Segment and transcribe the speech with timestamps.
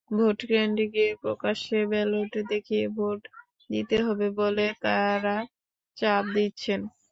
[0.11, 3.21] ভোটকেন্দ্রে গিয়ে প্রকাশ্যে ব্যালট দেখিয়ে ভোট
[3.69, 5.37] দিতে হবে বলে তাঁরা
[5.97, 6.79] চাপ দিচ্ছেন।